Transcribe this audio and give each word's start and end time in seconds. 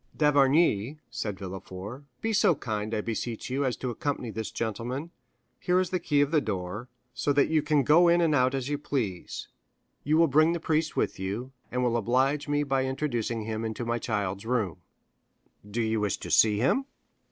"D'Avrigny," 0.17 0.97
said 1.11 1.37
Villefort, 1.37 2.05
"be 2.21 2.33
so 2.33 2.55
kind, 2.55 2.91
I 2.91 3.01
beseech 3.01 3.51
you, 3.51 3.63
as 3.63 3.77
to 3.77 3.91
accompany 3.91 4.31
this 4.31 4.49
gentleman. 4.49 5.11
Here 5.59 5.79
is 5.79 5.91
the 5.91 5.99
key 5.99 6.21
of 6.21 6.31
the 6.31 6.41
door, 6.41 6.89
so 7.13 7.31
that 7.33 7.49
you 7.49 7.61
can 7.61 7.83
go 7.83 8.07
in 8.07 8.19
and 8.19 8.33
out 8.33 8.55
as 8.55 8.67
you 8.67 8.79
please; 8.79 9.47
you 10.03 10.17
will 10.17 10.25
bring 10.25 10.53
the 10.53 10.59
priest 10.59 10.95
with 10.95 11.19
you, 11.19 11.51
and 11.71 11.83
will 11.83 11.97
oblige 11.97 12.47
me 12.47 12.63
by 12.63 12.85
introducing 12.85 13.43
him 13.43 13.63
into 13.63 13.85
my 13.85 13.99
child's 13.99 14.43
room." 14.43 14.77
50101m 15.67 15.71
"Do 15.71 15.81
you 15.83 15.99
wish 15.99 16.17
to 16.17 16.31
see 16.31 16.57
him?" 16.57 16.85